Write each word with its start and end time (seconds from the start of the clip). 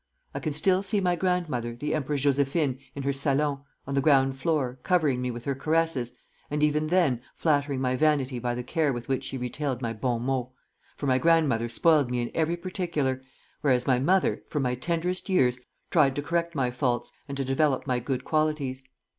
I 0.33 0.39
can 0.39 0.51
still 0.51 0.81
see 0.81 0.99
my 0.99 1.15
grandmother, 1.15 1.75
the 1.75 1.93
Empress 1.93 2.21
Josephine, 2.21 2.79
in 2.95 3.03
her 3.03 3.13
salon, 3.13 3.61
on 3.85 3.93
the 3.93 4.01
ground 4.01 4.35
floor, 4.35 4.79
covering 4.81 5.21
me 5.21 5.29
with 5.29 5.45
her 5.45 5.53
caresses, 5.53 6.13
and, 6.49 6.63
even 6.63 6.87
then, 6.87 7.21
flattering 7.35 7.81
my 7.81 7.95
vanity 7.95 8.39
by 8.39 8.55
the 8.55 8.63
care 8.63 8.91
with 8.91 9.07
which 9.07 9.23
she 9.23 9.37
retailed 9.37 9.79
my 9.79 9.93
bons 9.93 10.23
mots; 10.25 10.53
for 10.97 11.05
my 11.05 11.19
grandmother 11.19 11.69
spoiled 11.69 12.09
me 12.09 12.19
in 12.19 12.31
every 12.33 12.57
particular, 12.57 13.21
whereas 13.61 13.85
my 13.85 13.99
mother, 13.99 14.41
from 14.47 14.63
my 14.63 14.73
tenderest 14.73 15.29
years, 15.29 15.59
tried 15.91 16.15
to 16.15 16.23
correct 16.23 16.55
my 16.55 16.71
faults 16.71 17.11
and 17.27 17.37
to 17.37 17.45
develop 17.45 17.85
my 17.85 17.99
good 17.99 18.23
qualities. 18.23 18.83